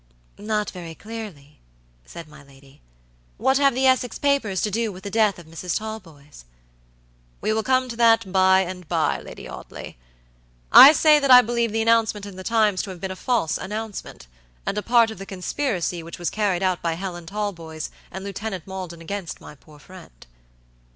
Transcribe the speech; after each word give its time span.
"Not 0.39 0.71
very 0.71 0.95
clearly," 0.95 1.59
said 2.07 2.27
my 2.27 2.41
lady. 2.41 2.81
"What 3.37 3.59
have 3.59 3.75
the 3.75 3.85
Essex 3.85 4.17
papers 4.17 4.59
to 4.63 4.71
do 4.71 4.91
with 4.91 5.03
the 5.03 5.11
death 5.11 5.37
of 5.37 5.45
Mrs. 5.45 5.77
Talboys?" 5.77 6.43
"We 7.39 7.53
will 7.53 7.61
come 7.61 7.87
to 7.87 7.95
that 7.97 8.31
by 8.31 8.61
and 8.61 8.89
by, 8.89 9.19
Lady 9.21 9.47
Audley. 9.47 9.99
I 10.71 10.91
say 10.93 11.19
that 11.19 11.29
I 11.29 11.43
believe 11.43 11.71
the 11.71 11.83
announcement 11.83 12.25
in 12.25 12.35
the 12.35 12.43
Times 12.43 12.81
to 12.81 12.89
have 12.89 12.99
been 12.99 13.11
a 13.11 13.15
false 13.15 13.59
announcement, 13.59 14.25
and 14.65 14.75
a 14.75 14.81
part 14.81 15.11
of 15.11 15.19
the 15.19 15.25
conspiracy 15.27 16.01
which 16.01 16.17
was 16.17 16.31
carried 16.31 16.63
out 16.63 16.81
by 16.81 16.93
Helen 16.93 17.27
Talboys 17.27 17.91
and 18.09 18.23
Lieutenant 18.25 18.65
Maldon 18.65 19.01
against 19.01 19.39
my 19.39 19.53
poor 19.53 19.77
friend." 19.77 20.25